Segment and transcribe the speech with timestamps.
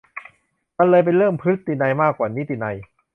[0.77, 2.77] มันเลยเป็นเรื่อง"พฤตินัย"มากกว่านิตินัย